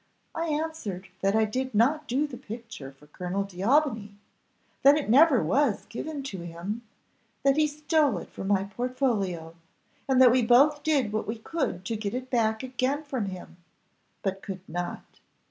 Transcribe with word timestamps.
I 0.33 0.47
answered 0.47 1.09
that 1.21 1.35
I 1.35 1.45
did 1.45 1.75
not 1.75 2.07
do 2.07 2.25
the 2.25 2.35
picture 2.35 2.91
for 2.91 3.05
Colonel 3.05 3.43
D'Aubigny; 3.43 4.15
that 4.81 4.97
it 4.97 5.11
never 5.11 5.43
was 5.43 5.85
given 5.85 6.23
to 6.23 6.39
him; 6.41 6.81
that 7.43 7.55
he 7.55 7.67
stole 7.67 8.17
it 8.17 8.31
from 8.31 8.47
my 8.47 8.63
portfolio, 8.63 9.53
and 10.09 10.19
that 10.19 10.31
we 10.31 10.41
both 10.43 10.81
did 10.81 11.13
what 11.13 11.27
we 11.27 11.37
could 11.37 11.85
to 11.85 11.95
get 11.95 12.15
it 12.15 12.31
back 12.31 12.63
again 12.63 13.03
from 13.03 13.25
him, 13.27 13.57
but 14.23 14.41
could 14.41 14.67
not. 14.67 15.05